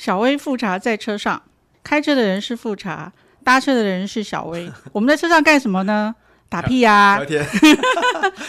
[0.00, 1.42] 小薇复查在车上，
[1.84, 3.12] 开车的人是复查，
[3.44, 4.72] 搭车的人是小薇。
[4.92, 6.14] 我们在车上干什么呢？
[6.48, 7.18] 打屁呀、啊！
[7.20, 7.46] 聊天。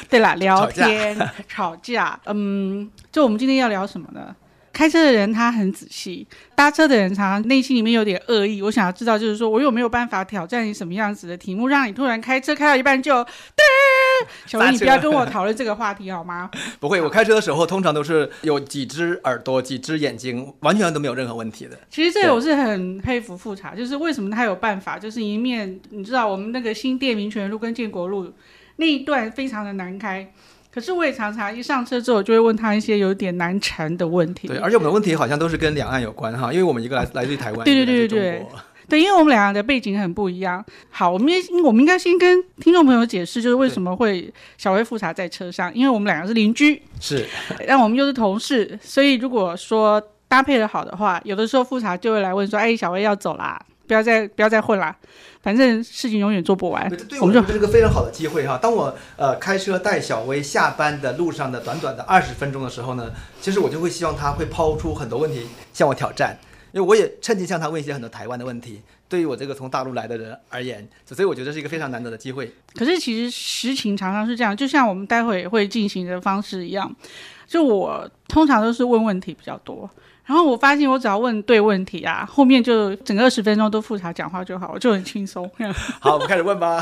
[0.10, 2.20] 对了，聊天、吵架，吵架。
[2.28, 4.34] 嗯，就我们今天要聊什么呢？
[4.72, 6.26] 开车的人他很仔细，
[6.56, 8.62] 搭车的人常常内心里面有点恶意。
[8.62, 13.64] 我想要知道，就是说我有没有办法挑战你什么样子的题目，让你突然开车开到一半就，对，
[14.46, 16.50] 小薇，你不要跟我讨论这个话题好吗？
[16.80, 21.78] 不会，我开车的时候通常都是有几只耳朵、几只眼睛，完全都没有任何问题的。
[21.90, 28.32] 其实这个我是很佩服富察，就是为什么他有办法，就是一面你知道我们那个新店民权路跟建国路
[28.78, 30.32] 那一段非常的难开。
[30.74, 34.48] 可是我也常常一上车之后，就会问他一些有点难缠的问题。
[34.48, 38.46] 对，而且我们的问题好像都是跟两岸有关哈，因为我们一个来来自于台湾，对对对对对，
[38.88, 40.64] 对，因为我们两个的背景很不一样。
[40.90, 41.32] 好，我们
[41.64, 47.26] 我们应该先跟听众朋友解释，就是为什么会小薇复查在车上，因为我们两个是邻居，是，
[47.68, 54.96] 但我们又是同事，所以如果说搭配的好的话，有的时候复查就会来问说：“哎，小薇要走啦。”不要再不要再混了，
[55.42, 56.90] 反正事情永远做不完。
[57.10, 58.58] 对，我们就这是个非常好的机会哈。
[58.58, 63.12] 当我呃开车带小薇下班的路上的短短的二十分钟的时候呢，
[63.42, 66.40] 其实我就会希望他会抛出很多问题向我挑战，
[66.72, 68.82] 因为我也趁机向他问一些很多台湾的问题。
[69.10, 72.50] 对于我这个从大陆来的人而言，所以我觉得这是一个非常难得的机会。
[72.74, 76.90] 可是其实实情常常是这样，就像我们待会会进行的方式一样，
[77.46, 79.90] 就我通常都是问问题比较多。
[80.24, 85.50] 然后我发现，我只要问对问题啊，后面就整个二十分钟都复查讲话就好，我就很轻松。
[86.00, 86.82] 好，我们开始问吧。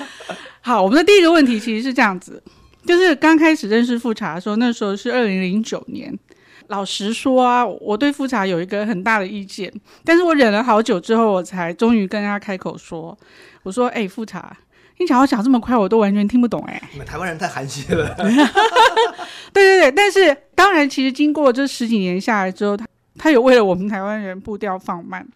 [0.60, 2.42] 好，我们的第一个问题其实是这样子，
[2.84, 6.14] 就是刚开始认识复查的时候，那时候是二零零九年。
[6.70, 9.72] 老实说啊，我对富察有一个很大的意见，
[10.04, 13.16] 但是我忍了好久之后，我才终于跟他开口说
[13.64, 14.56] ：“我说，哎，富察，
[14.98, 18.14] 你讲话讲这么快，我都完全听不懂。”哎， 你们台湾人太含蓄了。
[19.52, 22.86] 对对对，但是当然，其实经过这十几年下来之后，他
[23.18, 25.26] 他有为了我们台湾人步调放慢。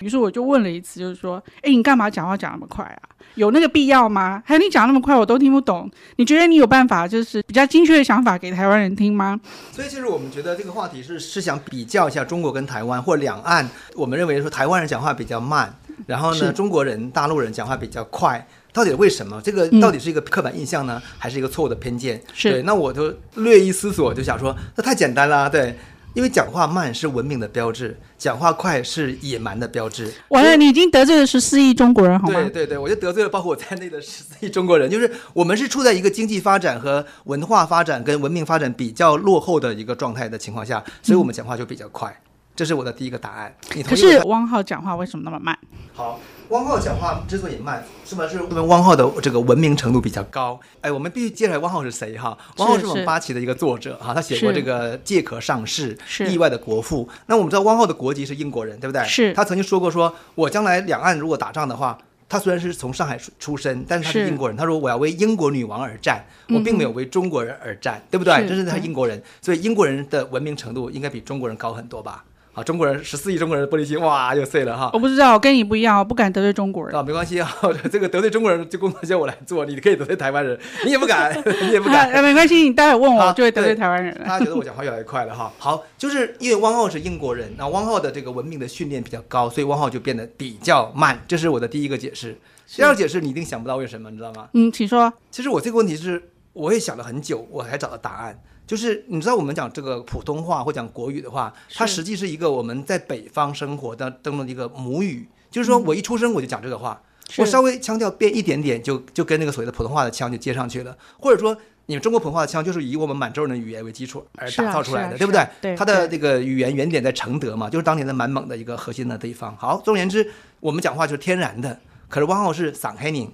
[0.00, 3.08] 于是我就问了一次，就是说，哎，你干嘛讲话讲那么快啊？
[3.36, 4.42] 有那个必要吗？
[4.44, 5.88] 还有你讲那么快，我都听不懂。
[6.16, 9.38] 你觉得你有办法，就是比较精确的想法给台湾人听吗？
[9.70, 13.68] 所以其实我们觉得这个话题是是想比较一下中国跟台湾或两岸。
[13.94, 15.72] 我们认为说台湾人讲话比较慢，
[16.06, 18.44] 然后呢，中国人、大陆人讲话比较快。
[18.72, 19.40] 到底为什么？
[19.42, 22.20] 这个到底是一个刻板印象呢，嗯、还是一个错误的偏见？
[22.32, 22.52] 是。
[22.52, 25.76] 对，那我就略一思索，就想说，那太简单了，对，
[26.14, 30.12] 因为讲话慢是文明的标志，讲话快是野蛮的标志。
[30.28, 32.34] 完了，你已经得罪了十四亿中国人，好吗？
[32.34, 42.10] 对对对，我就得罪了包括我在内的十四亿中国人，就是我们是处在一个经济发展和文化发展跟文明发展比较落后的一个状态的情况下，所以我们讲话就比较快。
[42.10, 43.54] 嗯、这是我的第一个答案。
[43.74, 43.82] 你？
[43.82, 45.56] 可是汪浩讲话为什么那么慢？
[45.94, 46.18] 好。
[46.50, 50.58] 汪浩讲话之所以慢，是不是因为汪浩的这个文明程度比较高？
[50.80, 52.36] 哎，我们必须介绍汪浩是谁哈？
[52.56, 55.96] 汪浩是我们八旗的一个作者哈，他写过这个《借壳上市》
[56.28, 57.06] 《意外的国父》。
[57.26, 59.04] 那我们知道汪浩的国籍是英国人，对不对？
[59.04, 59.32] 是。
[59.32, 61.96] 他曾经说过说，说我将来两岸如果打仗的话，
[62.28, 64.56] 他虽然是从上海出身，但是他是英国人。
[64.56, 68.34] 他说我要为英国女王而战，我并没有为中国人而战，嗯、对不对？
[68.48, 72.24] 这是他英国人，所以英国人的文明程度应该比中国人高很多吧？
[72.52, 74.90] 啊，中国人十四亿中国人玻璃心哇又碎了哈！
[74.92, 77.48] 我不知道，我跟你不一样，我不敢得罪中国人啊，没关系啊，
[77.90, 84.12] 这个得罪中国人这工作交我来做，你可以得罪台湾人，你也不敢， 你也不敢，啊、没关系，你待会问我就会得罪台湾人。
[84.24, 85.52] 大家觉得我讲话越来越快了哈。
[85.58, 92.36] 好，就是因为汪浩是英国人，那汪浩的这个文明的训练比较高，所以汪浩就变得比较慢，这是我的第一个解释。
[92.66, 94.48] 第二个解释你一定想不到为什么，你知道吗？
[94.54, 95.12] 嗯，请说。
[95.30, 96.20] 其实我这个问题是
[96.52, 98.40] 我也想了很久，我才找到答案。
[98.70, 105.26] 就是你知道我们讲这个普通话或讲国语的话，它实际是一个我们在北方生活的当中的一个母语。
[105.50, 107.02] 就是说我一出生我就讲这个话，
[107.38, 110.96] 我稍微腔调变一点点，就就跟那个所谓的普通话的腔就接上去了。
[111.18, 115.44] 或者说你们中国普通话的腔就是以我们满洲人的语言为基础而打造出来的，对不对？
[115.60, 115.74] 对。
[115.74, 119.56] 它的这个语言原点在承德嘛，就是当年的满蒙的一个核心的地方。
[119.56, 120.30] 好，总而言之，
[120.60, 121.76] 我们讲话就是天然的。
[122.08, 123.28] 可是汪浩是上海人。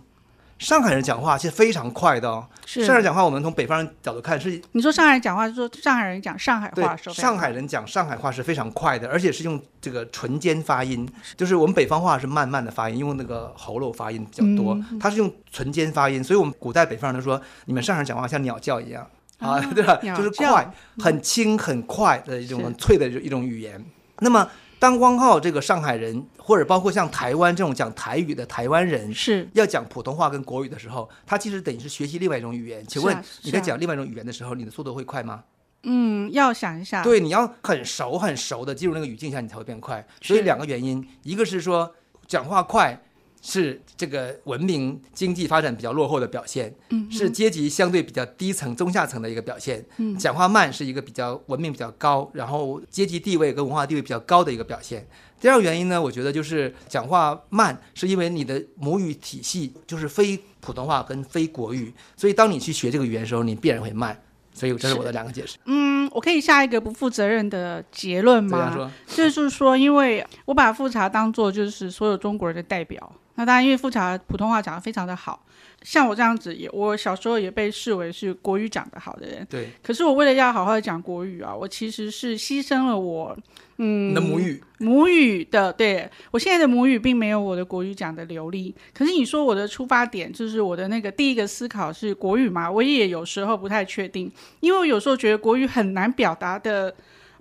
[0.59, 2.47] 上海人讲话其实非常快的哦。
[2.65, 2.81] 是。
[2.85, 4.61] 上海人讲话，我们从北方人角度看是。
[4.73, 6.75] 你说上海人讲话，就说上海人讲上海话。
[6.75, 11.07] 对，上海人讲上海话是非常快的，而且是用这个唇尖发音，
[11.37, 14.75] 就是我们北方话是慢慢的发音，用那个喉咙发音比较多。
[14.91, 14.99] 嗯。
[14.99, 19.07] 他是用唇尖发音，所以我们古代北方人都说，你们上海人讲话像鸟叫一样
[19.39, 19.97] 啊， 对吧？
[20.17, 23.85] 就是快，很轻很快的一种很脆的一种语言。
[24.21, 24.49] 那么。
[24.87, 32.87] 当光浩这个上海人，或者包括像台湾这种讲台语的台湾人，是要讲普通话跟国语的时候，他其实等于是学习另外一种语言。
[32.87, 35.43] 请问你在讲另外一种语言的时候，你的速度会快吗？
[35.83, 37.03] 嗯，要想一下。
[37.03, 40.07] 对，你要很熟很熟的进入那个语境下，你才会变快。
[40.23, 41.93] 所以两个原因，一个是说
[42.29, 43.03] 讲话快，
[43.49, 49.85] 是这个文明经济发展比较落后的表现，嗯，是阶级相对比较低层、中下层的一个表现。
[49.99, 55.07] 嗯，讲话慢是一个比较文明比较高，然后阶级地位跟文化地位比较高的一个表现。
[55.41, 64.21] 第二个原因呢，我觉得就是讲话慢，是因为你的母语体系就是非普通话跟非国语，所以当你去学这个语言的时候，你必然会慢。
[64.53, 65.59] 所以这是我的两个解释。
[65.67, 68.91] 嗯，我可以下一个不负责任的结论吗？
[69.07, 73.13] 就是说，因为我把富察当做就是所有中国人的代表。
[73.37, 75.45] 那当然，因为富察普通话讲得非常的好，
[75.83, 79.47] 像我这样子也，我小时候也被视为是国语讲得好的人。
[79.49, 79.69] 对。
[79.83, 83.37] 可是我为了要好好的讲国语啊，我其实是牺牲了我，
[83.77, 85.73] 嗯，你的母语，母语的。
[85.73, 88.75] 对，我现在的母语并没有我的国语讲的流利。
[88.95, 92.71] 可是你说我的出发点就是我的那个第一个思考是国语嘛？
[92.71, 96.95] 我也有时候不太确定，因为我有时候觉得国语很难表达的。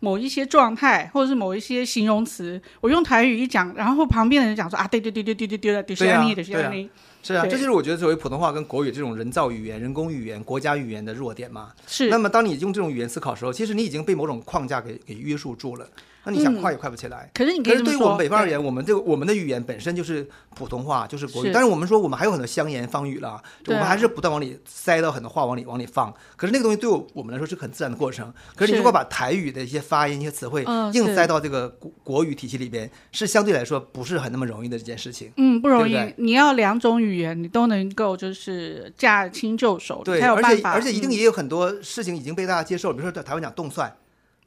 [0.05, 6.87] 某一些状态，或者是某一些形容词，我用台语一讲，然后旁边的人讲说啊，对对对对对对对，对是安妮，对是安妮，
[7.25, 11.71] 是啊，这就是我觉得作为普通话跟国语这种人造语言、人工语言、国家语言的弱点嘛。
[11.87, 12.07] 是。
[12.09, 15.87] 那么当你用这种语言思考的时候，其实你已经被某种框架给给约束住了。
[16.27, 17.23] 那你想快也快不起来。
[17.25, 21.47] 嗯、可是你可是对于我们北方而言，我们这个我们的语言本身就是普通话，就是国语。
[21.49, 26.11] 是但是我们说我们还有很多乡言方语啦，我们还是不断往里塞到很多话往里往里放。
[26.35, 28.33] 可是那个东西对我我们来说是很自然的过程。
[28.55, 35.31] 可是你如果把台语的一些发音、一些词汇硬塞到这个国国语体系里边，是相对来说不是很那么容易的这件事情。
[35.37, 35.91] 嗯，不容易。
[35.91, 40.71] 对对你要两种语言你都能够就是驾轻就熟，对，才有办法。
[40.71, 43.95] 而且而且一定也有很多事情已经被大家接受，嗯、比如说在台湾讲动算。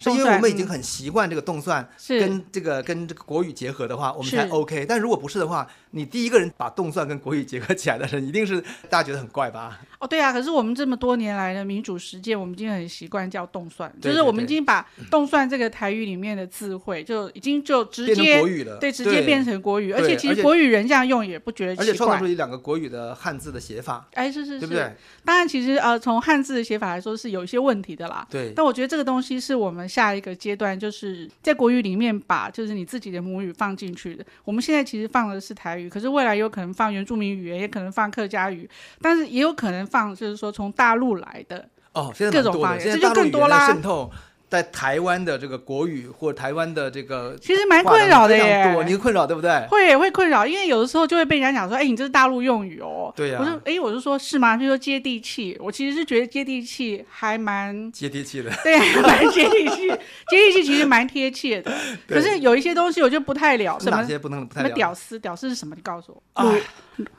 [0.01, 4.87] 是因为我们已经很习惯这个动算跟这个跟这个国语结合的话，我们才 OK。
[4.87, 9.81] 但如果不是的话，你第一个人把动算跟国语结合起来的人，一定是大家觉得很怪吧？
[9.99, 10.33] 哦，对啊。
[10.33, 18.77] 可是我们这么多年来的民主实践，我们已经很习惯叫动算，对对对，就是我们已经把动算这个台语里面的智慧，就已经就直接变成国语了。
[18.79, 19.93] 对，直接变成国语。
[19.93, 21.85] 而且其实国语人这样用也不觉得奇怪。
[21.85, 24.09] 而且创造出一两个国语的汉字的写法。
[24.15, 24.95] 哎，是是是，对不对？
[25.25, 28.27] 当然，其实呃，从汉字的写法来说是有一些问题的啦。
[28.31, 28.53] 对。
[28.55, 30.79] 但我觉得这个东西是我们下一个阶段。
[30.79, 34.25] 就是在国语里面把就是你自己的母语放进去的。
[34.45, 38.69] 我们现在其实放的是台语，可是未来有可能放原住民语言，也可能放客家语，
[39.03, 43.75] 但是也有可能放就是说从大陆来的哦，各种方言，这就更多啦。
[44.49, 48.83] 在台湾的这个国语或台湾的这个，其实蛮困扰的耶。
[48.87, 49.67] 你困扰对不对？
[49.69, 53.13] 会会困扰，因为有的时候就会被人家讲说，哎，你这是大陆用语哦。
[53.15, 53.39] 对呀。
[53.41, 54.57] 我说，哎，我就说是吗？
[54.57, 58.51] 就说接地气，我其实是觉得接地气还蛮接地气的。
[58.65, 59.89] 对，蛮接地气，
[60.31, 61.71] 接地气其实蛮贴切的。
[62.09, 64.67] 可是有一些东西我就不太了，什么哪些不能不太了？
[64.67, 65.19] 什么屌丝？
[65.19, 65.75] 屌丝是什么？
[65.77, 66.23] 你告诉我。
[66.33, 66.55] 啊，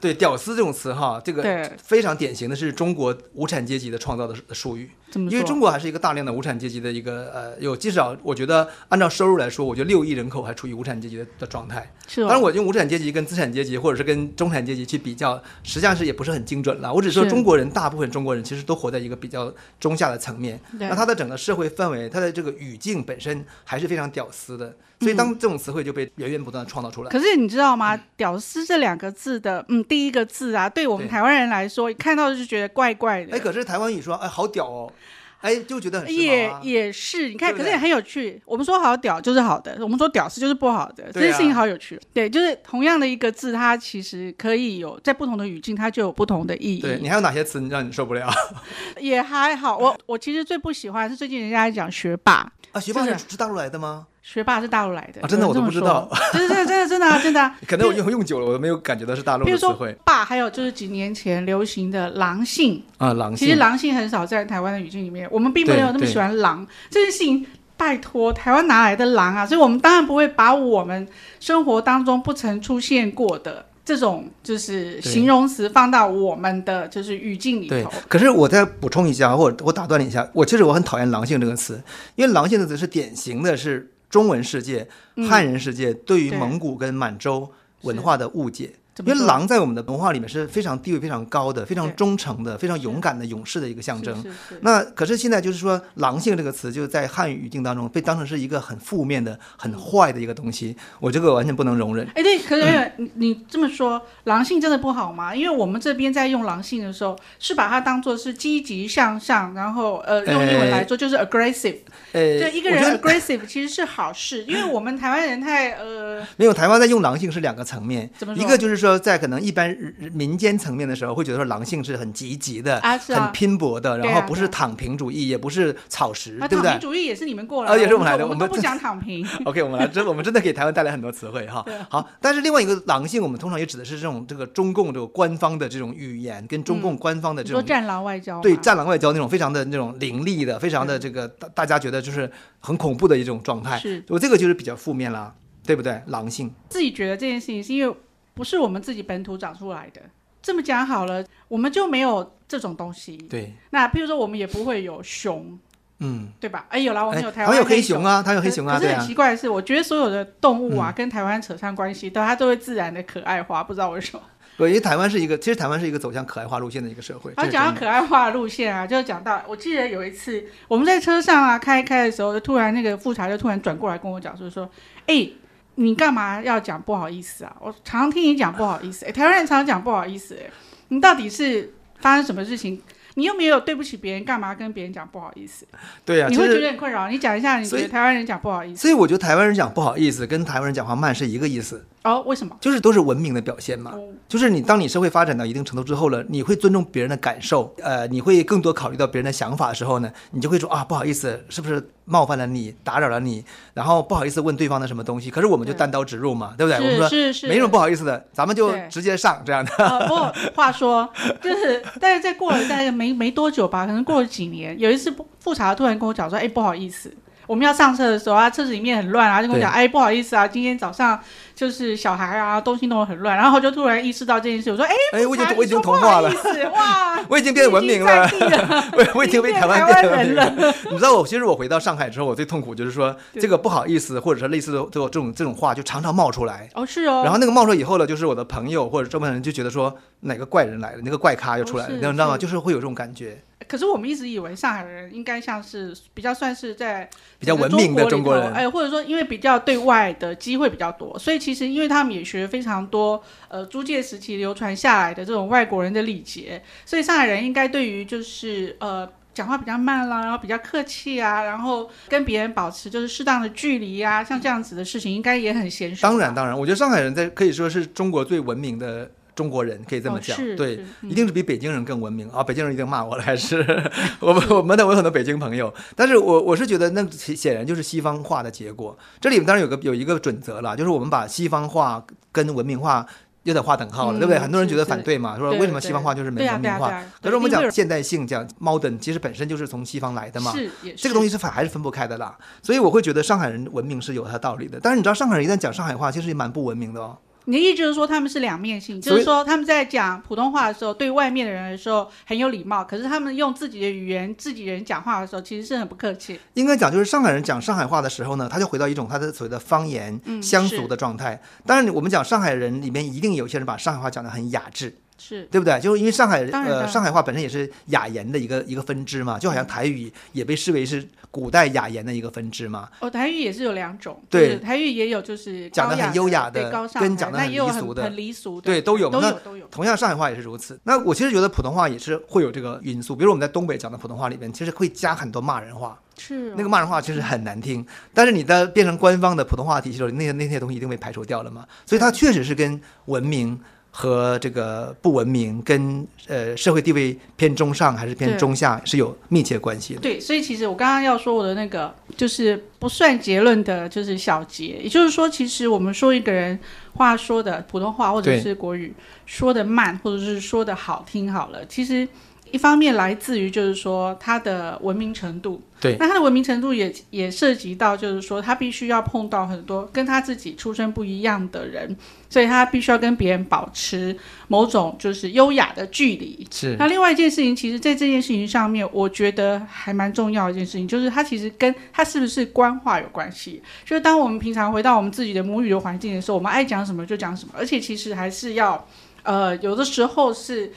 [0.00, 4.90] 对，屌丝这种词哈，这个非常典型的是中国无产阶级的创造的术语。
[5.12, 11.92] 因为中国还是一个大量的无产阶级的一个呃，有至少我觉得按照收入来说，我觉得六亿人口还处于无产阶级的的状态。
[12.06, 12.28] 是、哦。
[12.28, 16.92] 当然，我用无产阶级跟资产阶级或者是跟中产阶级去比较，实际上是也不是很精准了。
[16.92, 20.58] 我只是说中国人大部分中国人其实都活在一个比较中下的层面。
[20.72, 24.74] 那他的整个社会氛围，他的这个语境本身还是非常屌丝的。
[25.00, 27.10] 所以当这种词汇就被源源不断的创造出来。
[27.10, 33.34] 可是你知道吗？“屌丝”这两个字的，嗯，第一个字啊，对我们台湾人来说，看到就觉得怪怪的。
[33.34, 34.92] 哎，可是台湾语说，哎，好屌哦。
[35.40, 38.40] 哎，就觉得很、啊、也也是，你看，对对，可是也很有趣。
[38.44, 41.98] 我们说好屌就是好的，我们说屌丝就是不好的，这件事情好有趣。
[42.12, 46.80] 对，就是同样的一个字，它其实可以有在不同的语境，它就有不同的意义。
[46.80, 48.30] 对，你还有哪些词让你受不了？
[49.00, 54.06] 也还好，我我其实最不喜欢是最近人家在讲学霸啊，学霸是是大陆来的吗？
[54.22, 57.58] 学霸是大陆来的啊，真的我都不知道，真的真的真的真的啊，真的啊。
[57.66, 59.74] 可能我用用久了，我都没有感觉到是大陆的词汇。
[59.74, 63.46] 比如说霸，还有就是几年前流行的狼性啊，狼性。
[63.46, 67.46] 其实狼性很少在台湾的语境里面，我们并没有那么喜欢狼这件事情。
[67.76, 69.46] 拜托，台湾哪来的狼啊？
[69.46, 71.08] 所以我们当然不会把我们
[71.40, 73.64] 生活当中不曾出现过的。
[73.82, 77.74] 这种就是形容词放到我们的就是语境里头。
[77.74, 81.82] 对，可是我再补充一下，或者我打断你一下，我其实我很讨厌“狼性”这个词，
[82.16, 84.88] 因为“狼性”的词是典型的是中文世界、
[85.28, 87.52] 汉人世界对于蒙古跟满洲
[87.82, 88.79] 文化的误解。
[89.06, 94.24] 因为狼在我们的文化里面是非常地位非常高的、非常忠诚的、非常勇敢的勇士的一个象征。
[94.60, 102.06] 那可是现在就是说“狼性”这个词就在汉语语境当中被当成是一个很负面的、很坏的一个东西，我这个完全不能容忍。
[102.14, 105.34] 哎，对，可是 你、嗯、你这么说，狼性真的不好吗？
[105.34, 111.78] 因为我们这边在用狼性的时候，是把它当做是积极向上，然后呃，用英文来说就是 aggressive。
[112.12, 118.89] 呃，对，一个人 aggressive 其实是好事，因为我们台湾人太呃，没有台湾在用狼性是两个层面，一个就是说。
[118.90, 119.76] 说，在可能一般
[120.12, 126.88] 民间层面的时候，会觉得说狼性是很积极的，啊啊很拼搏的，然后不是躺平主义，也不是草食，啊，对不对躺平？
[126.88, 129.26] 主义也是你们过来啊的，也是我们来的我我们都不想躺平。
[129.44, 131.64] OK，我们来这我们真的给台湾带来很多词汇哈。
[131.88, 143.78] 好，但是另外一个狼性，我们通常也指的是这种这个中共这个官方的这种语言，跟中共官方的这种、战狼外交，对战狼外交那种非常的那种凌厉的，非常的这个大大家觉得就是很恐怖的一种状态。
[143.78, 146.00] 是我这个就是比较负面啦，对不对？
[146.06, 146.52] 狼性。
[146.68, 147.96] 自己觉得这件事情是因为
[148.40, 150.00] 不是我们自己本土长出来的。
[150.40, 153.18] 这么讲好了，我们就没有这种东西。
[153.28, 155.58] 对，那譬如说，我们也不会有熊，
[155.98, 156.64] 嗯，对吧？
[156.70, 159.14] 哎，有啦，我们有台湾有黑熊熊啊，它有黑熊啊，可是很奇。
[159.14, 164.22] 怪的是，我觉得所有的动物啊，嗯跟台湾扯上关系，都它都会自然的可爱化，不知道为什么。
[164.56, 167.34] 对，因为台湾是一个，其实台湾是一个走向可爱化路线的一个社会。
[167.36, 174.66] 然后讲到可爱化的路线啊，就讲到，我记得有一次我们在车上啊开一开的时候，就突然那个富察就突然转过来跟我讲，就是说，
[175.04, 175.28] 哎，
[175.76, 177.56] 你干嘛要讲不好意思啊？
[177.60, 180.50] 我常常听你讲不好意思，哎，台湾人常常讲不好意思，哎，
[180.88, 182.80] 你到底是发生什么事情？
[183.14, 185.66] 你又没有对不起别人，干嘛跟别人讲不好意思？
[186.04, 187.08] 对啊，你会觉得很困扰。
[187.08, 192.22] 你讲一下，你觉得台湾人讲不好意思所以我觉得台湾人讲不好意思，跟台湾人讲话慢是一个意思，哦？
[192.26, 192.56] 为什么？
[192.60, 193.92] 就是都是文明的表现嘛。
[193.94, 205.32] 哦就是你当你社会发展到一定程度之后了，你会尊重别人的感受，呃，你会更多考虑到别人的想法的时候呢，你就会说啊，不好意思，是不是冒犯了你，打扰了你，然后不好意思问对方的什么东西。
[205.32, 206.78] 可是我们就单刀直入嘛，对不对？
[206.78, 209.72] 我们说是是是，没什么不好意思的，咱们就直接上这样的。
[209.78, 217.12] 呃，不过话说，就是但是再过了大概没没多久吧，可能过了几年，有一次复查突然跟我讲说，哎，不好意思，
[217.48, 221.20] 我们要上车的时候啊，车子里面很乱啊，就跟我讲，哎，不好意思啊，今天早上
[221.60, 226.32] 就是小孩啊，东西弄得很乱，然后就突然意识到这件事，我说，哎，哎，我已经我已经同化了
[226.72, 228.26] 哇，我已经变文明了
[228.96, 230.54] 我我已经被台湾人了。
[230.90, 236.66] 你知道我，其实我回到上海之后，我最痛苦就是说，这个不好意思，或者是类似的这种这种这种话，就常常冒出来。
[236.72, 242.38] 哦，是哦，然后那个冒出来以后呢，就是我的朋友或者周边人就觉得说哪个怪人来了，那个怪咖又出来了，哦你知道吗？
[242.38, 243.36] 就是会有这种感觉，
[243.68, 247.06] 可是我们一直以为上海人应该像是比较算是在
[247.38, 248.50] 比较文明的中国人。
[248.54, 259.08] 哎，或者说因为比较对外的机会比较多，所以其其实因为他们也学非常多呃租界时期流传下来的这种外国人的礼节，所以上海人应该对于就是呃。
[259.32, 266.02] 讲话比较慢啦，然后比较客气啊，然后跟别人保持就是适当的距离啊，像这样子的事情应该也很娴熟。
[266.02, 270.36] 当然，当然，我觉得上海人在可以说是中国最文明的中国人，可以这么讲。
[270.36, 272.42] 哦对，嗯一定是比北京人更文明啊！
[272.42, 273.58] 北京人一定骂我了，还是
[274.20, 278.96] 我们我们的我有很多北京朋友，但是我我是觉得那显然就是西方化的结果。
[279.20, 283.06] 这里面当然有个有一个准则了，就是我们把西方化跟文明化。
[283.44, 284.38] 又得划等号了，嗯对不对？
[284.38, 287.02] 很多人觉得反对嘛，说为什么西方化就是没文明化？
[287.22, 290.52] 可是我们讲现代性，讲 modern，其实本身就是从西方来的嘛。
[290.94, 292.36] 这个东西是反还是分不开的啦。
[292.62, 294.78] 所以我会觉得上海人文明是有它道理的。
[294.78, 297.16] 但是你知道，上海人一旦讲上海话，其实也蛮不文明的哦。
[297.46, 306.38] 你的意思就是说他们是两面性，就是说他们在讲普通话的时候，对外面的人的时候很有礼貌，可是他们用自己的语言、自己人讲话的时候，其实是很不客气。
[306.54, 311.40] 应该讲，就是上海人讲上海话的时候呢，他就回到一种他的所谓的方言、嗯乡俗的状态。
[311.66, 315.78] 当然，我们讲上海人里面一定有些人把上海话讲得很雅致，是对不对？
[315.80, 322.88] 就是因为上海呃上海话本身也是雅言的一个一个分支嘛，就好像台语也被视为是古代雅言的一个分支嘛。
[323.00, 329.66] 哦，台语也是有两种，对就是台语也有就是讲的很优雅的高尚跟讲的很那也有离俗的很离俗的，对都有都那有都有。
[329.68, 330.80] 同样，上海话也是如此。
[330.84, 335.98] 那我其实觉得普通话也是会有这个因素，比如我们在东北讲的普通话里面，其实会加很多骂人话。
[336.18, 341.66] 是、哦、那个骂人话其实很难听，但是你的变成官方的普通话体系时候，那些那些东西一定被排除掉了嘛。
[341.86, 343.58] 所以它确实是跟文明
[343.90, 350.00] 和这个不文明，跟呃社会地位偏中上还是偏中下是有密切关系的。
[350.00, 356.58] 对，所以其实我刚刚要说我的那个就是不算结论的，就是小结，也就是说，其实我们说一个人
[356.94, 358.94] 话说的普通话或者是国语
[359.26, 362.06] 说的慢，或者是说的好听好了，其实
[362.52, 365.60] 一方面来自于就是说他的文明程度。
[365.80, 371.96] 对，那他的文明程度也也涉及到，就是说他必须要碰到很多跟他自己出身不一样的人，
[372.28, 374.14] 所以他必须要跟别人保持
[374.48, 376.46] 某种就是优雅的距离。
[376.50, 376.76] 是。
[376.78, 383.62] 那另外一件事情，其实在这件事情上面，我觉得还蛮重要的一件事情，就是它其实跟他是不是官话有关系。
[383.86, 388.86] 就是当我们平常回到我们自己的母语的环境的时候，我们爱讲什么就讲什么，而且其实还是要，
[389.22, 390.70] 呃，有的时候是。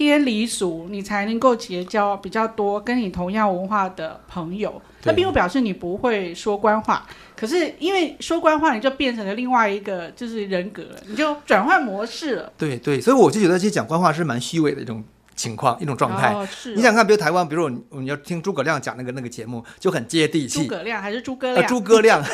[0.00, 4.80] 偏离俗，你才能够结交比较多跟你同样文化的朋友。
[5.02, 12.50] 那并不表示你不会说官话，可是因为说官话，你就变成了另外一个就是人格了，你就转换模式了。
[12.56, 15.04] 对对，所以我就觉得其实讲官话是蛮虚伪的一种
[15.36, 16.32] 情况，一种状态。
[16.32, 20.62] 哦是哦、你想看，比如台湾，比如你你要听诸葛亮讲那个那个节目，就很接地气。
[20.62, 21.66] 诸葛亮还是诸葛亮？
[21.66, 22.24] 诸葛亮，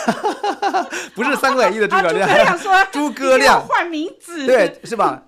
[1.17, 2.29] 不是《三国演义》的诸葛亮。
[2.29, 5.25] 诸葛亮说：“诸葛亮换名字，对，是吧？”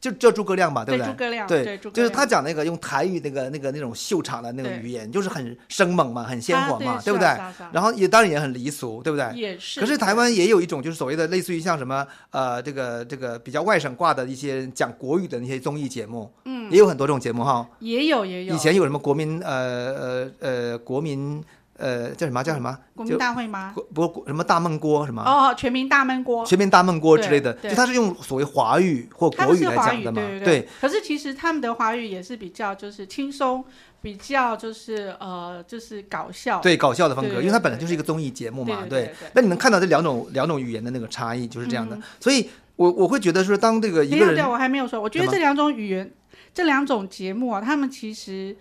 [0.00, 1.06] 就叫诸葛亮吧，对不对？
[1.06, 7.26] 对，诸葛亮，对，对就是他讲那个用台语那个那个那种秀场的那种语言，就是很生猛嘛，很鲜活嘛，对不对？
[7.72, 9.28] 然后也当然也很离俗，对不对？
[9.34, 9.80] 也是。
[9.80, 17.68] 可是台湾也有一种就是所谓的类似于像什么呃这个这个比较外省挂的一些讲国语的那些综艺节目，嗯，也有很多这种节目哈。
[17.80, 18.54] 也有也有。
[18.54, 19.50] 以前有什么国民呃
[19.94, 21.42] 呃呃国民。
[21.78, 22.42] 呃，叫什么？
[22.42, 22.76] 叫什么？
[22.92, 23.72] 国民大会吗？
[23.94, 25.22] 不不，什么大闷锅什么？
[25.22, 26.44] 哦，全民大闷锅。
[26.44, 30.20] 全民大闷锅之类的，就他是用所谓华语或国语来讲的嘛？
[30.20, 30.68] 对对对。
[30.80, 33.64] 可是其实他们的华语也是比较就是轻松，
[34.02, 36.60] 比较就是呃就是搞笑。
[36.60, 38.84] 对，搞笑的风格，因为它本来就是一个综艺节目嘛。
[38.90, 39.14] 对。
[39.34, 46.10] 那你能看到这两种两种语言的那个差异就是这样的，所以我我会觉得说，当这个一个人，对，我还没有说，我觉得这两种语言，
[46.52, 48.56] 这两种节目啊，他们其实。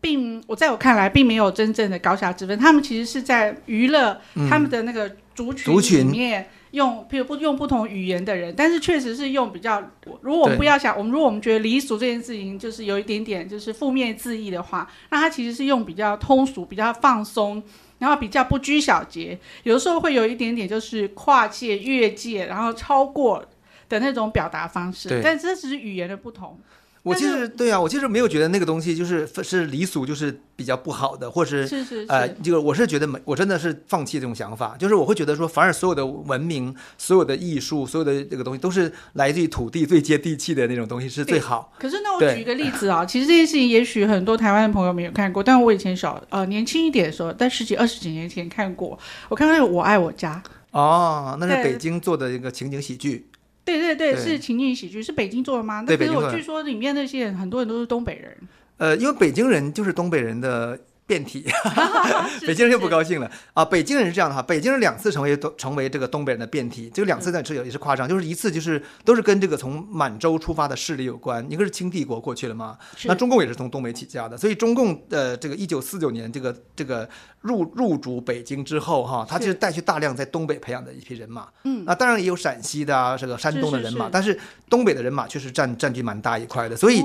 [0.00, 2.58] 并我在我看来，并没有真正的高下之分。
[2.58, 9.82] 他们其实是在娱乐他们的那个族群里面用，譬如不用不同语言的人，但是确实是用比较。
[10.20, 17.62] 如果我们不要想，我们如果我们觉得离俗这件事情就是有一点点就是负面字义的话，那他其实是用比较通俗、比较放松，
[17.98, 23.44] 然后比较不拘小节，有的时候会有一点点就是跨界、越界，然后超过
[23.88, 25.20] 的那种表达方式。
[25.22, 26.58] 但这只是语言的不同。
[27.04, 41.70] 我其实对啊，我其实没有觉得那个东西就是是离俗，就是比较不好的，或是是是，是呃，这个我是觉得没，我真的是放弃这种想法，就是我会觉得说，反而所有的文明、所有的艺术、所有的这个东西，都是来自于土地最接地气的那种东西是最好。
[41.78, 53.26] 可是那我举一个例子啊，其实这件事情也许很多台湾的朋友没有看过，但我以前小呃年轻一点的时候，在十几二十几年前看过，我看到那个《我爱我家》哦，那是北京做的一个情景喜剧。
[53.64, 55.84] 对对对，是情景喜剧，是北京做的吗？
[55.86, 58.36] 那可是我据说里面那些人很多人都是东北人。
[58.76, 60.78] 呃，因为北京人就是东北人的。
[61.06, 61.44] 变体，
[62.46, 63.30] 北京人就不高兴了。
[63.52, 63.64] 啊！
[63.64, 77.08] 北京人是这样的哈，北京人两次成为都成为这个东北人的变体，这个两次在是也是夸张，就是一次就是都是跟这个从满洲出发的势力有关，一个是清帝国过去了嘛，那中共也是从东北起家的，所以中共呃这个一九四九年这个这个
[77.42, 84.38] 入入主北京之后哈，他就是带去大量在东北培养的一批人马，嗯，那当然也有陕西的啊，这个山东的人马，但是
[84.70, 87.02] 东北的人马确实占占据蛮大一块的，所以。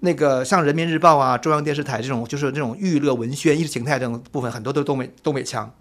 [0.00, 5.72] 那个像人民日报啊、中央电视台这种，就是这种娱乐文宣、意识形态这种部分，很多都是东北东北腔。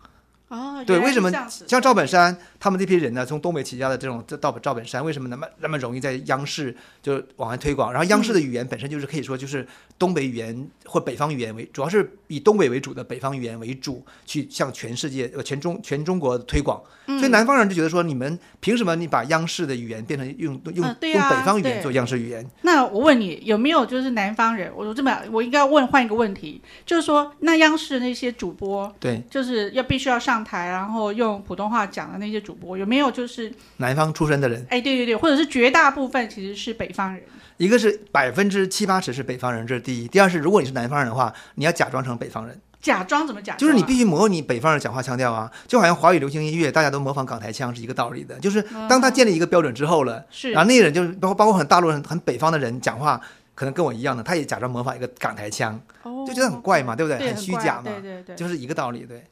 [0.49, 1.31] 哦，对，为什么
[1.67, 3.25] 像赵本山他们这批人呢？
[3.25, 7.91] 从东北起家的这种赵赵赵本山，为什么那么那么容易在央视就往外推广？
[7.91, 16.79] 然后央视的语言本身就是可以说就是东北语言或北方语言为，主要是以东北为主的北方语言为主，去向全世界呃全中全中国推广。
[17.07, 22.47] 所以南方人就觉得说，你们凭什么你把央视的语言变成用用用北方语言做央视语言？
[22.61, 24.71] 那我问你，有没有就是南方人？
[24.75, 30.41] 我说这么，我应该要问换一个问题，就是说那央视那些主播，对，就是要必须要上。
[30.41, 34.65] 台然后用普通话讲的那些主播有没有就是南方出身的人？
[34.69, 37.23] 哎，对对对，或者是绝大部分其实是北方人。
[37.57, 40.07] 一个是百分之七八十是北方人，这是第一。
[40.07, 42.59] 第二是，如果你是南方人的话，你要假装成北方人。
[42.81, 43.59] 假装怎么假装？
[43.59, 48.39] 就是你必须模拟北方人讲话腔调啊，就好像华语流行音乐大家都模仿港台腔是一个道理的。
[48.39, 48.59] 就是
[48.89, 53.21] 当他建立一个标准之后了，是、嗯，然后那些人就是包括包括很大陆人、很北方的人讲话，
[53.53, 57.19] 可能跟我一样的，他也假装模仿一个港台腔，哦、就觉得很怪嘛，对不对？
[57.19, 59.23] 对很虚假嘛，对对对，就是一个道理，对。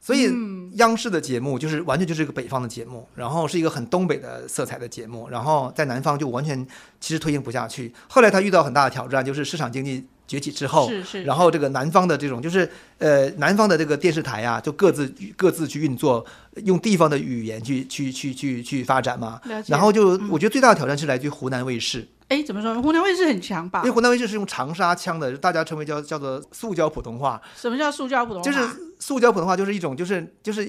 [0.00, 0.32] 所以
[0.76, 6.66] 央视的节目就是完全就是一个北方的节目，然后是一个很东北的色彩的节目，然后在南方就完全
[6.98, 7.92] 其实推行不下去。
[8.08, 16.24] 后来他遇到很大的挑战，就是市场经济崛起之后，是是，然后这个南方的这种就是呃南方的这个电视台啊，就各自各自去运作，
[16.64, 19.38] 用地方的语言去去去去去发展嘛。
[19.66, 22.08] 然后就我觉得最大的挑战是来自于湖南卫视。
[22.30, 22.80] 哎，怎么说？
[22.80, 23.80] 湖南卫视很强吧？
[23.80, 27.42] 因为湖南卫视是用长沙腔的，大家称为叫叫做塑胶普通话。
[27.56, 28.48] 什么叫塑胶普通话？
[28.48, 30.60] 就是塑胶普通话，就是一种就是就是，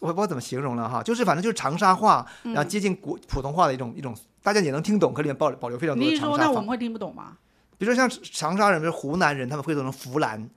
[0.00, 6.36] 我也不知道怎么形容了哈，就是反正就是长沙话，然后接近国普通话的一种一种，大家也能听懂，可里面保保留非常多的长沙话。
[6.36, 7.38] 你说那我们会听不懂吗？
[7.78, 10.48] 比如说像长沙人，比如湖南人，他们会说成湖南。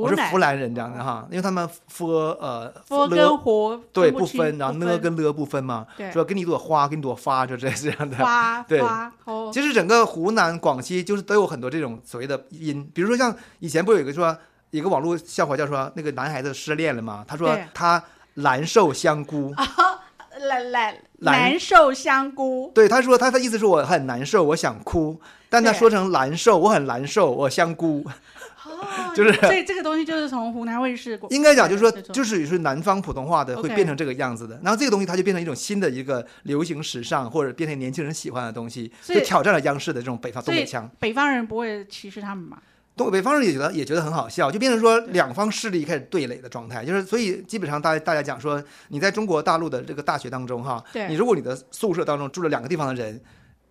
[0.00, 8.16] 我是湖南人这样的哈，因为他们 f 呃 f 跟活对不分，然后呢跟了不分嘛，说给你一朵花，给你朵花，就这这样的。
[8.16, 8.82] 花对，
[9.52, 14.36] 其实整个湖南、广西就是都有很多这种所谓的音，比如说像以前不有一个说
[14.70, 18.02] 一个网络笑话叫说那个男孩子失恋了嘛，他说他
[18.34, 19.54] 难受香菇，
[20.48, 28.04] 难难难受香菇，对，他说他的意思是我很难受，我想哭，但他说成难受，我很难受，我香菇。
[28.78, 40.90] 哦，就是所以这个东西就是从湖南卫视过，应该讲就是说就是是南方普通话的会变成这个样子的，然后这个东西它就变成一种新的一个流行时尚或者变成年轻人喜欢的东西，就挑战了央视的这种北方东北腔。
[40.98, 42.58] 北方人不会歧视他们嘛？
[42.96, 53.20] 东北方人也觉得也觉得很好笑，就变成说两方势力开始对垒的状态，就是所以基本上大家大家讲说，你在中国大陆的这个大学当中哈，对你如果你的宿舍当中住了两个地方的人，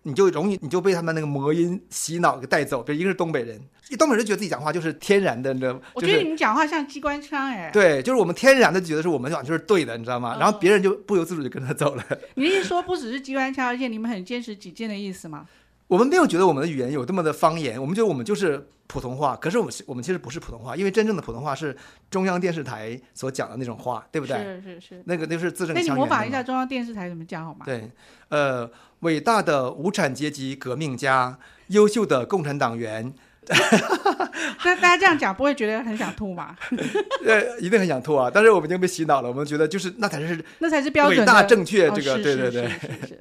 [0.04, 5.80] 你就容易你就被他们那个魔音洗脑给带走，比如一个是东北人，一东北人觉得自己讲话就是天然的，你知道吗？
[5.94, 10.34] 我就是觉得你们讲话像机关枪哎、对，就是我们天然的觉得是我们讲就是对的，你知道吗？
[10.34, 12.04] 哦然后别人就不由自主就跟着走了。
[12.36, 15.46] 你一说不只是机关枪，而且你们很坚持己见的意思吗？
[15.86, 19.36] 我们没有觉得我们的语言有这么的方言，我们觉得我们就是普通话。
[19.36, 21.76] 可是我们我们其实不是普通话，因为真正的普通话是
[22.10, 24.36] 中央电视台所讲的那种话，对不对？
[24.38, 25.02] 是是是。
[25.04, 25.90] 那个那是字正那你。
[25.90, 27.66] 模仿一下中央电视台怎么讲好吗？
[27.66, 27.90] 对，
[28.30, 28.68] 呃，
[29.04, 33.12] 伟大的无产阶级革命家，优秀的共产党员，
[34.64, 36.56] 那大家这样讲不会觉得很想吐吗？
[37.24, 38.30] 呃，一定很想吐啊！
[38.32, 41.88] 但是我们已经被洗脑了，我们觉得就是那才是那才是标准的伟大正确。
[41.88, 42.70] 哦这个、是对对对。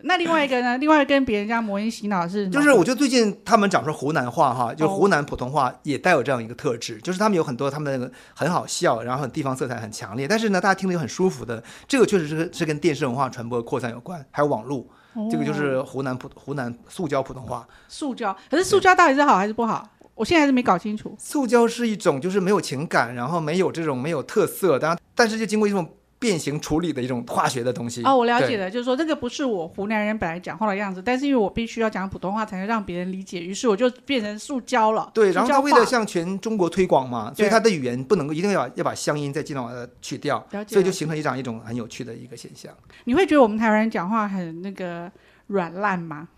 [0.03, 0.77] 那另外一个呢？
[0.77, 11.63] 另外跟别人家魔音洗脑是就是我觉得最近他们讲说湖南话哈，就哦湖南普通话也带有这样一个特质，就是他们有很多他们那个很好笑，然后很地方色彩很强烈，但是呢，大家听着又很舒服的。
[11.87, 17.65] 这个确实是是跟电视文化传播扩散有关，还有网络，哦这个就是湖南普湖南塑胶普通话。
[17.87, 19.87] 塑胶，可是塑胶到底是好还是不好？
[20.15, 21.15] 我现在还是没搞清楚。
[21.17, 28.01] 塑胶是一种就是没有情感，然后没有这种没有特色，当然但是就经过一种变形处理的一种化学的东西。
[28.03, 35.11] 哦，我了解对了，就是说这个不是我湖南人本来讲话的样子，但是因为我必须要讲普通话才能让别人理解，于是我就变成塑胶了。
[35.13, 42.71] 对，然后他为了向全中国推广嘛，所以他的语言不能够一定要要把乡音再尽量把它去掉了，解所以就形成一种一种很有趣的一个现象。
[43.03, 45.11] 你会觉得我们台湾人讲话很那个
[45.47, 46.29] 软烂吗？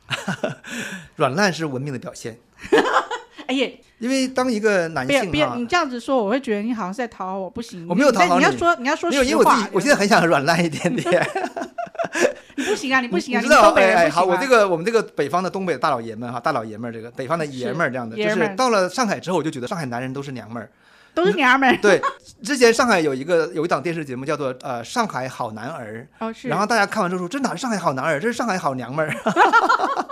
[1.18, 2.40] 软烂是文明的表现，
[3.48, 7.86] 哎呀，因为当一个男性哈别别你，这样子说，我会觉得你好像是在讨好我，不行。
[7.88, 11.28] 我没有讨好你，你要说你要说没有，因为我自己，我现在很想软烂一点点。
[12.58, 20.70] 你不行啊，你不行啊，你知道，哎哎，好，我这个我们这个北方的东北大老爷们哈，大老爷们儿，这个北方的爷们儿这样的，就是到了上海之后，我就觉得上海男人都是娘们儿。
[21.14, 21.78] 都是娘们儿。
[21.82, 22.02] 对，
[22.44, 26.50] 之前上海有一个有一档电视节目叫做呃《上海好男儿》，哦，是。
[26.50, 29.16] 然后大家看完之后说，这哪是上海好男儿，这是上海好娘们儿。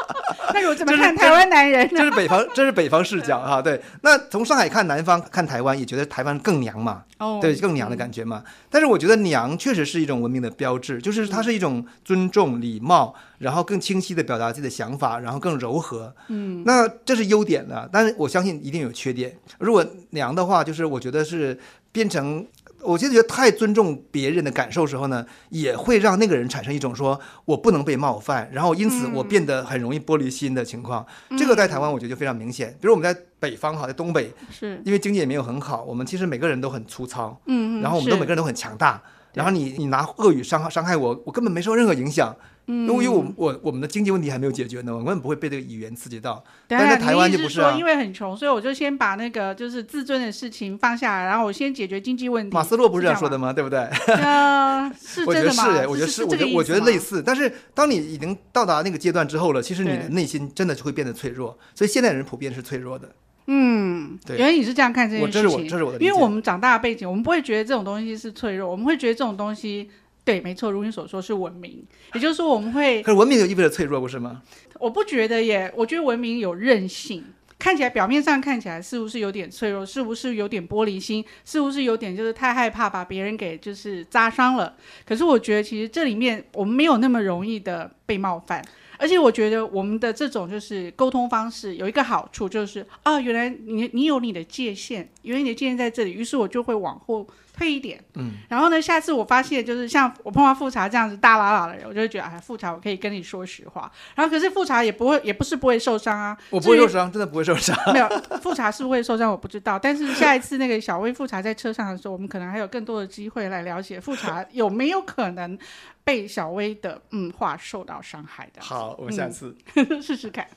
[0.54, 1.98] 那我怎么看台湾男人呢？
[1.98, 3.62] 这是北方，这是北方视角哈。
[3.62, 8.44] 对，那从上海看南方看台湾，也觉得台湾更娘嘛，哦，对，更娘的感觉嘛。
[8.70, 16.14] 但是我觉得娘确实是一种文明的标志，就是它是一种尊重、礼貌，然后更清晰的表达自己的想法，然后更柔和。
[16.28, 19.36] 嗯，那这是优点的，但是我相信一定有缺点。
[19.60, 21.60] 如果娘的话，就是我觉得是
[21.92, 22.46] 变成。
[22.86, 31.06] 我觉得太尊重别人的感受时候呢，也会让那个人产生一种说我不能被冒犯，然后因此我变得很容易玻璃心的情况。
[31.30, 32.70] 嗯、这个在台湾我觉得就非常明显。
[32.82, 39.02] 比如我们在北方哈，在东北，是因为经济也没有很好，我们其实每个人都很粗糙，嗯，然后我们都每个人都很强大。
[39.34, 42.36] 然后你你拿恶语伤害伤害我，我根本没受任何影响。
[42.68, 46.42] 嗯，因为我我我们的经济问题还没有解决呢，我根本不会被这个语言刺激到。
[46.66, 52.56] 但在台湾就不是啊，说因为很穷，所以我就先把那个就是自尊的事情放下来，然后我先解决经济问题。
[52.56, 53.52] 马斯洛不是这样说的吗？
[53.52, 53.80] 对不对？
[54.16, 55.66] 呃，是真的吗？
[55.90, 57.22] 我觉得是，我觉得是，我觉得我觉得类似。
[57.22, 61.58] 但是当你已经到达那个阶段之后了，其实你的内心真的就会变得脆弱。
[61.76, 63.10] 所以现代人普遍是脆弱的。
[63.48, 65.44] 嗯，对，原来你是这样看这件事情。
[65.44, 66.00] 这是我这是我的。
[66.00, 69.90] 因为我们长大的背景，我们不会觉得这种东西是脆弱，我们会觉得这种东西。
[70.26, 71.84] 对，没错，如你所说是文明，
[72.14, 73.04] 也就是说我们会。
[73.04, 74.42] 可是文明就意味着脆弱，不是吗？
[74.80, 77.26] 我不觉得耶，我觉得文明有韧性，
[77.60, 84.76] 看起来表面上看起来似乎是有点脆弱，是不是有点玻璃心，似乎是有点就是太害怕把别人给就是扎伤了。
[85.06, 88.64] 可是我觉得其实这里面我们没有那么容易的被冒犯，
[88.98, 97.28] 而且我觉得我们的这种就是沟通方式有一个好处就是啊，原来你你有你的界限，原来你的界限在这里，于是我就会往后。
[97.54, 103.92] 退一点，嗯，然后呢，下次我发现就是像我碰到富察这样子大喇喇的人，我就会觉得哎，富察我可以跟你说实话。
[104.16, 106.36] 然后可是富察也不会，也不是不会受伤啊。
[106.50, 107.78] 我不会受伤，真的不会受伤。
[107.94, 108.10] 没有，
[108.42, 109.78] 富察是不会受伤，我不知道。
[109.78, 115.58] 但是下一次那个小薇富察在车上的时候，我们可能还有更多的机会来了解富察有没有可能
[116.04, 118.62] 被小薇的嗯话受到伤害的。
[118.62, 120.48] 好，我们下次、嗯、试试看。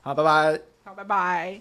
[0.00, 0.60] 好，拜拜。
[0.84, 1.60] 好，拜拜。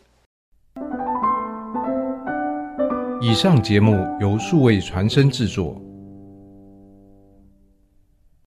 [3.28, 5.85] 以上节目由数位传声制作。